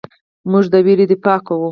[0.51, 1.69] موږ د ویرې دفاع کوو.